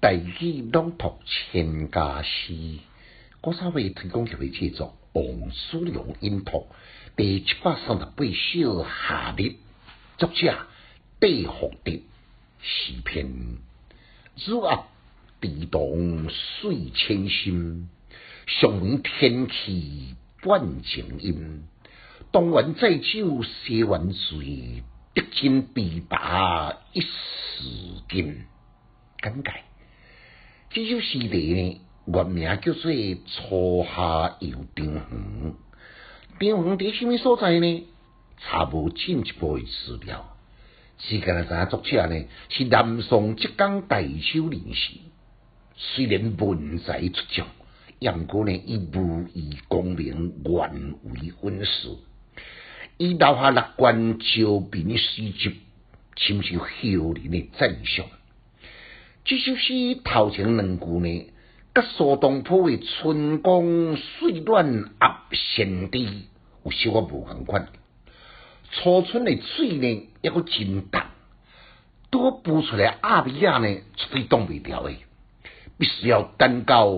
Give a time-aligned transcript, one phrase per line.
[0.00, 2.54] 大器朗读千家诗，
[3.40, 6.68] 古早为提供协会制作，王叔良音读
[7.16, 9.56] 第七百三十八首夏日，
[10.16, 10.66] 作者
[11.18, 11.90] 戴福德
[12.60, 13.26] 诗篇。
[14.36, 14.84] 日压
[15.40, 17.88] 地动水千心，
[18.46, 21.64] 上闻天气半晴阴。
[22.30, 27.08] 东园载酒西园醉，得尽琵琶一时
[28.08, 28.44] 金。
[29.20, 29.67] 简介。
[30.70, 32.92] 这首诗题呢，原名叫做
[33.24, 35.02] 《初夏游长园》。
[36.38, 37.86] 长园伫什么所在呢？
[38.36, 40.36] 查无进一步的资料。
[40.98, 44.92] 只干知影作者呢是南宋浙江大修人士。
[45.74, 47.46] 虽然文才出众，
[48.00, 51.96] 杨过呢以武艺功名原为恩师。
[52.98, 55.60] 伊留下六卷招兵诗集，
[56.14, 58.04] 深受后人的赞赏。
[59.28, 61.30] 这首诗头前两句呢，
[61.74, 65.98] 甲苏东坡的“春光水暖鸭先知”
[66.64, 67.68] 有小可无共款。
[68.72, 71.10] 初春的水呢，抑阁真淡，
[72.08, 74.94] 多浮出来鸭味啊呢，绝对挡袂牢的。
[75.76, 76.90] 必须要等到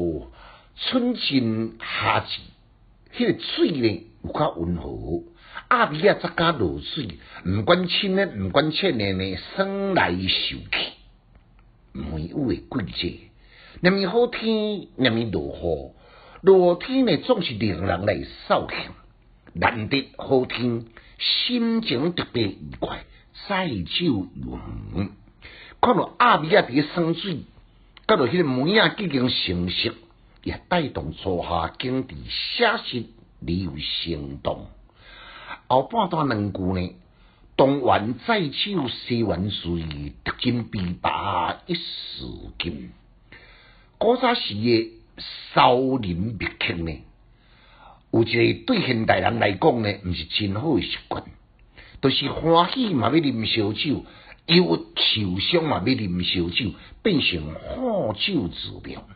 [0.77, 2.42] 春尽夏至，
[3.12, 5.24] 迄个水呢有较温和，
[5.68, 7.08] 鸭味啊才敢落水，
[7.44, 10.92] 毋管深呢，毋管浅呢，呢生来受气。
[11.92, 13.19] 梅雨的季节，
[13.80, 15.92] 那么好天，那么落雨，
[16.42, 18.78] 落天呢总是令人来扫兴。
[19.52, 20.84] 难得好天，
[21.18, 23.05] 心情特别愉快，
[23.48, 24.58] 载酒游
[24.94, 25.11] 园，
[25.80, 27.41] 看到鸭米啊伫生水，
[28.06, 29.92] 甲到迄个梅啊已经成熟，
[30.44, 33.05] 也带动初夏经济写实
[33.41, 34.68] 旅游行动。
[35.66, 36.94] 后半段两句呢？
[37.61, 39.83] 东园再酒西园醉，
[40.25, 42.25] 得尽琵琶一时
[42.58, 42.91] 金。
[43.98, 44.89] 古早时嘅
[45.52, 47.02] 少林密客呢，
[48.12, 51.23] 有一个对现代人来讲呢，毋是真好诶习惯，
[52.01, 54.07] 都是欢喜嘛要啉烧酒，
[54.46, 59.07] 忧受伤嘛要啉烧酒，变成喝酒治疗。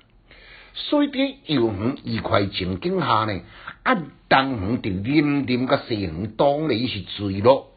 [0.74, 3.40] 所以伫游园愉快情景下呢，
[3.84, 3.94] 啊
[4.28, 7.70] 东园就啉啉甲西园当然是醉咯。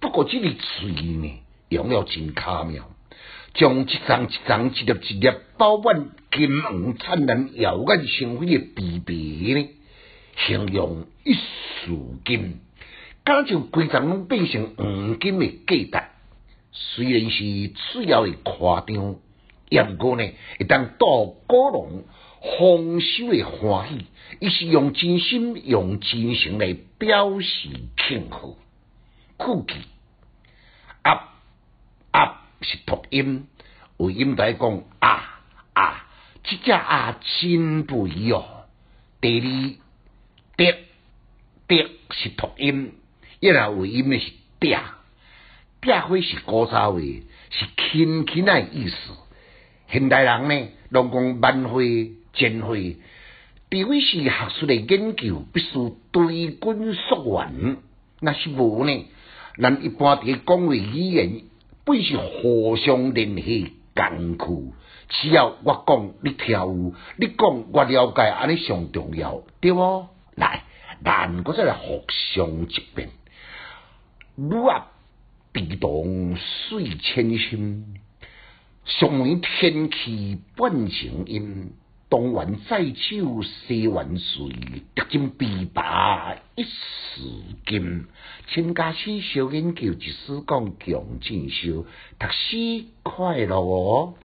[0.00, 2.88] 不过，这个嘴呢，用了真巧妙，
[3.54, 9.68] 将一张一张、一粒一粒饱满金黄、灿烂、耀眼生辉的碧碧呢，
[10.46, 12.60] 形容一束金，
[13.24, 16.06] 敢就规张拢变成黄金的价值。
[16.70, 19.16] 虽然是次要的夸张，
[19.88, 20.22] 不过呢，
[20.60, 22.04] 会当到古龙
[22.58, 24.06] 丰收的欢喜，
[24.38, 28.56] 伊是用真心、用真诚来表示庆贺。
[29.38, 29.74] 酷气，
[31.02, 31.32] 啊
[32.10, 33.46] 啊是读音，
[33.96, 35.40] 为音来讲啊
[35.72, 36.06] 啊，
[36.42, 38.44] 即只啊真不一哦。
[39.20, 39.46] 第二，
[40.56, 40.76] 喋
[41.68, 42.94] 喋是读音，
[43.38, 44.80] 一来为音的是嗲，
[45.82, 48.96] 嗲会是古早话，是轻轻的意思。
[49.88, 52.96] 现代人呢，拢讲慢会、简会，
[53.70, 57.76] 除非是学术的研究，必须对根溯源，
[58.18, 59.06] 那是无呢？
[59.56, 61.42] 咱一般伫讲话语言，
[61.84, 64.74] 本是互相联系、艰苦。
[65.08, 70.08] 只要我讲你听有，你讲我了解，安尼上重要，对无？
[70.34, 70.64] 来，
[71.02, 73.08] 咱搁再来互相一遍。
[74.36, 74.88] 雨啊，
[75.52, 78.00] 地动水千心，
[78.84, 81.72] 上闻天气半晴阴。
[82.10, 84.48] 东园载酒西园水，
[84.94, 86.68] 得尽琵琶一时
[87.66, 88.06] 金。
[88.48, 91.84] 请家师小研究，一时讲强进修，
[92.18, 94.14] 读书快乐哦。